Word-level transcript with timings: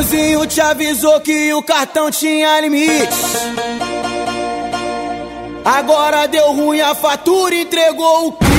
Duduzinho 0.00 0.46
te 0.46 0.60
avisou 0.62 1.20
que 1.20 1.52
o 1.52 1.62
cartão 1.62 2.10
tinha 2.10 2.58
limite. 2.62 3.14
Agora 5.62 6.26
deu 6.26 6.52
ruim 6.52 6.80
a 6.80 6.94
fatura, 6.94 7.54
entregou 7.54 8.28
o 8.28 8.32
crime. 8.32 8.50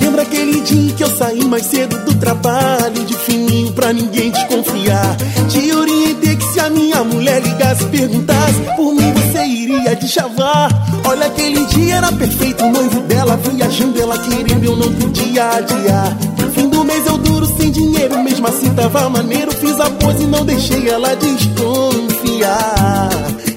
Lembra 0.00 0.22
aquele 0.22 0.60
dia 0.60 0.94
que 0.94 1.02
eu 1.02 1.16
saí 1.16 1.44
mais 1.46 1.66
cedo 1.66 1.98
do 2.04 2.14
trabalho, 2.14 3.04
de 3.04 3.16
fininho 3.16 3.72
pra 3.72 3.92
ninguém 3.92 4.30
desconfiar? 4.30 5.16
Te 5.48 5.72
orientei 5.72 6.36
que 6.36 6.44
se 6.44 6.60
a 6.60 6.70
minha 6.70 7.02
mulher 7.02 7.42
ligasse 7.42 7.84
perguntasse 7.86 8.60
por 8.76 8.94
mim, 8.94 9.12
você 9.14 9.44
iria 9.44 9.96
te 9.96 10.06
chavar. 10.06 10.70
Olha, 11.08 11.26
aquele 11.26 11.66
dia 11.66 11.96
era 11.96 12.12
perfeito, 12.12 12.64
noivo 12.66 13.03
viajando, 13.52 14.00
ela 14.00 14.18
querendo, 14.18 14.64
eu 14.64 14.76
não 14.76 14.92
podia 14.94 15.50
adiar. 15.50 16.16
Fim 16.54 16.68
do 16.68 16.84
mês 16.84 17.06
eu 17.06 17.18
duro 17.18 17.46
sem 17.46 17.70
dinheiro, 17.70 18.22
mesmo 18.22 18.46
assim 18.46 18.72
tava 18.74 19.08
maneiro. 19.08 19.52
Fiz 19.52 19.78
a 19.80 19.90
pose 19.90 20.22
e 20.24 20.26
não 20.26 20.44
deixei 20.44 20.88
ela 20.88 21.14
desconfiar. 21.16 23.10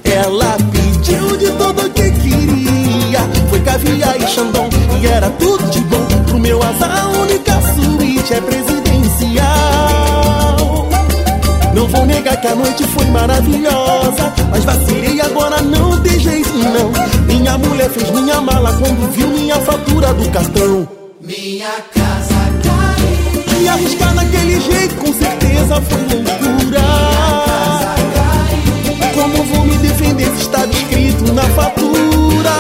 Ela 0.03 0.57
pediu 0.71 1.37
de 1.37 1.51
tudo 1.51 1.89
que 1.91 2.11
queria, 2.11 3.19
foi 3.49 3.59
caviar 3.61 4.19
e 4.19 4.27
xandão, 4.27 4.67
e 5.01 5.07
era 5.07 5.29
tudo 5.31 5.69
de 5.69 5.79
bom. 5.81 6.05
Pro 6.25 6.39
meu 6.39 6.61
azar, 6.63 7.03
a 7.03 7.07
única 7.19 7.53
suíte 7.75 8.33
é 8.33 8.41
presidencial. 8.41 8.87
Não 11.73 11.87
vou 11.87 12.05
negar 12.07 12.41
que 12.41 12.47
a 12.47 12.55
noite 12.55 12.83
foi 12.87 13.05
maravilhosa, 13.05 14.33
mas 14.49 14.65
vacilei 14.65 15.21
agora 15.21 15.61
não 15.61 16.01
tem 16.01 16.19
jeito 16.19 16.57
não. 16.57 16.91
Minha 17.27 17.57
mulher 17.59 17.89
fez 17.91 18.09
minha 18.09 18.41
mala 18.41 18.73
quando 18.73 19.11
viu 19.11 19.36
fatura 19.67 20.13
do 20.13 20.29
cartão. 20.29 20.87
Minha 21.19 21.69
casa 21.93 22.39
caiu. 22.63 23.59
Me 23.59 23.67
arriscar 23.67 24.15
naquele 24.15 24.61
jeito 24.61 24.95
com 24.95 25.11
certeza 25.11 25.81
foi 25.81 26.01
loucura. 26.03 26.81
Como 29.13 29.43
vou 29.43 29.65
me 29.65 29.77
defender 29.79 30.29
se 30.37 30.43
está 30.43 30.65
escrito 30.67 31.33
na 31.33 31.41
fatura? 31.41 32.55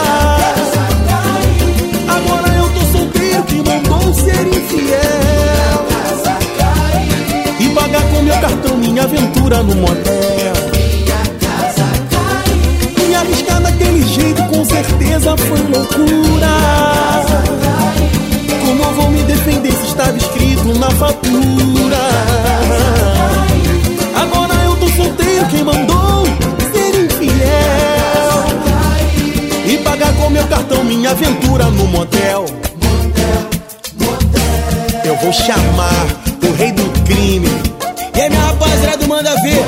Agora 2.09 2.53
eu 2.57 2.69
tô 2.73 2.81
solteiro 2.97 3.43
que 3.43 3.55
mandou 3.55 4.13
ser 4.13 4.45
infiel. 4.45 5.87
E 7.57 7.69
pagar 7.69 8.03
com 8.09 8.21
meu 8.21 8.37
cartão 8.41 8.77
minha 8.77 9.03
aventura 9.03 9.63
no 9.63 9.75
motel. 9.75 10.53
Me 13.07 13.15
arriscar 13.15 13.61
naquele 13.61 14.03
jeito 14.03 14.43
com 14.49 14.65
certeza 14.65 15.37
foi 15.37 15.61
loucura. 15.61 16.96
Se 19.47 19.87
estava 19.87 20.17
escrito 20.17 20.77
na 20.77 20.91
fatura? 20.91 21.97
Agora 24.13 24.53
eu 24.65 24.75
tô 24.75 24.89
solteiro, 24.89 25.45
quem 25.45 25.63
mandou 25.63 26.25
ser 26.73 27.05
infiel? 27.05 27.37
E 29.65 29.77
pagar 29.85 30.13
com 30.15 30.29
meu 30.29 30.45
cartão 30.47 30.83
minha 30.83 31.11
aventura 31.11 31.63
no 31.67 31.87
motel. 31.87 32.45
Eu 35.05 35.15
vou 35.15 35.31
chamar 35.31 36.05
o 36.43 36.53
rei 36.57 36.73
do 36.73 36.83
crime. 37.05 37.47
E 38.15 38.21
aí, 38.21 38.29
minha 38.29 38.41
rapaziada 38.41 38.97
do 38.97 39.07
Manda 39.07 39.33
Ver? 39.41 39.65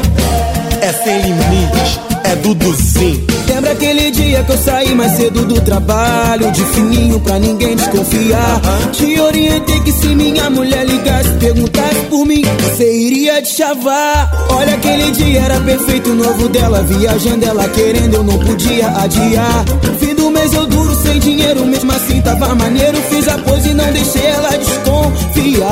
É 0.82 0.92
sem 0.92 1.22
limites, 1.22 2.00
é 2.26 2.36
Duduzinho. 2.36 3.29
Lembra 3.70 3.86
aquele 3.86 4.12
dia 4.12 4.44
que 4.44 4.52
eu 4.52 4.58
saí 4.58 4.96
mais 4.96 5.12
cedo 5.12 5.46
do 5.46 5.62
trabalho, 5.62 6.52
de 6.52 6.64
fininho 6.66 7.20
pra 7.20 7.38
ninguém 7.38 7.76
desconfiar? 7.76 8.60
Te 8.92 9.20
orientei 9.20 9.80
que 9.82 9.92
se 9.92 10.08
minha 10.08 10.50
mulher 10.50 10.88
ligasse, 10.88 11.30
perguntasse 11.40 12.00
por 12.10 12.26
mim, 12.26 12.42
você 12.64 12.92
iria 12.92 13.40
te 13.44 13.58
chavar. 13.58 14.48
Olha, 14.50 14.74
aquele 14.74 15.12
dia 15.12 15.42
era 15.42 15.60
perfeito, 15.60 16.10
novo 16.10 16.50
dela, 16.50 16.82
viajando, 16.82 17.46
ela 17.46 17.70
querendo, 17.70 18.16
eu 18.16 18.24
não 18.24 18.40
podia 18.40 18.88
adiar. 18.88 19.66
Fim 20.00 20.16
do 20.16 20.32
mês 20.32 20.52
eu 20.52 20.66
duro 20.66 20.96
sem 21.04 21.20
dinheiro, 21.20 21.64
mesmo 21.66 21.92
assim 21.92 22.22
tava 22.22 22.56
maneiro. 22.56 22.98
Fiz 23.10 23.28
a 23.28 23.38
pose 23.38 23.70
e 23.70 23.74
não 23.76 23.92
deixei 23.92 24.26
ela 24.26 24.50
desconfiar. 24.58 25.68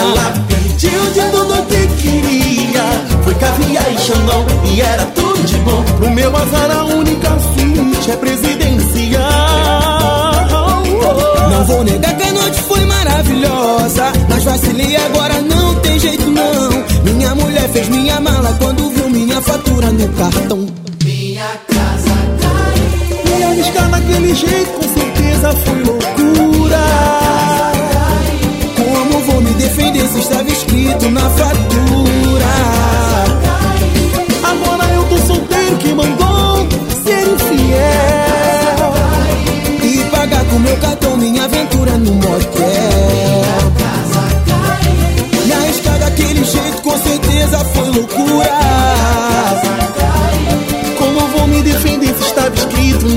Ela 0.00 0.44
pediu 0.48 1.02
de 1.12 1.30
tudo 1.30 1.62
que 1.66 1.86
queria 2.02 2.82
Foi 3.22 3.34
caviar 3.34 3.92
e 3.92 3.98
xandão 3.98 4.44
e 4.74 4.80
era 4.80 5.04
tudo 5.06 5.21
Azar 6.42 6.70
a 6.72 6.84
única 6.86 7.28
suíte 7.38 8.10
é 8.10 8.16
presidencial. 8.16 9.22
Não 11.50 11.64
vou 11.66 11.84
negar 11.84 12.16
que 12.16 12.22
a 12.24 12.32
noite 12.32 12.60
foi 12.62 12.84
maravilhosa 12.84 14.12
Mas 14.28 14.42
vacilei 14.42 14.96
agora 14.96 15.40
não 15.40 15.74
tem 15.76 16.00
jeito 16.00 16.28
não. 16.28 16.70
Minha 17.04 17.34
mulher 17.36 17.68
fez 17.68 17.88
minha 17.88 18.20
mala 18.20 18.56
quando 18.60 18.90
viu 18.90 19.08
minha 19.08 19.40
fatura 19.40 19.92
no 19.92 20.08
cartão. 20.14 20.66
Minha 21.04 21.46
casa 21.68 22.14
caiu. 22.40 23.36
Me 23.36 23.44
arriscar 23.44 23.88
naquele 23.90 24.34
jeito 24.34 24.70
com 24.72 25.00
certeza 25.00 25.52
foi 25.64 25.82
loucura. 25.84 26.82
Como 28.76 29.20
vou 29.26 29.40
me 29.42 29.50
defender 29.54 30.08
se 30.08 30.18
estava 30.18 30.50
escrito 30.50 31.08
na 31.08 31.30
fatura 31.30 31.71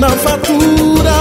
na 0.05 0.11
fatura? 0.17 1.11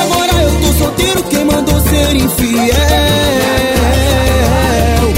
Agora 0.00 0.42
eu 0.42 0.50
tô 0.60 0.78
solteiro, 0.78 1.22
quem 1.24 1.44
mandou 1.44 1.78
ser 1.80 2.16
infiel? 2.16 2.74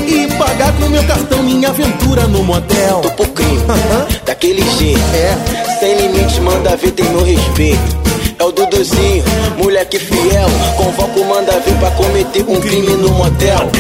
E 0.09 0.27
pagar 0.37 0.73
com 0.73 0.89
meu 0.89 1.05
cartão 1.05 1.43
minha 1.45 1.69
aventura 1.69 2.27
no 2.27 2.43
motel. 2.43 3.01
Tô 3.01 3.11
pro 3.11 3.29
crime, 3.29 3.63
Aham. 3.69 4.07
daquele 4.25 4.63
jeito. 4.77 5.01
É. 5.15 5.79
Sem 5.79 5.95
limite, 5.95 6.41
manda 6.41 6.77
ver, 6.77 6.91
tem 6.93 7.09
meu 7.11 7.23
respeito. 7.23 7.97
É 8.39 8.45
o 8.45 8.51
Duduzinho, 8.51 9.25
moleque 9.57 9.99
fiel. 9.99 10.49
Convoca 10.77 11.21
o 11.21 11.25
manda 11.25 11.53
ver 11.61 11.75
pra 11.79 11.91
cometer 11.93 12.45
um 12.49 12.61
crime 12.61 12.95
no 12.97 13.11
motel. 13.11 13.71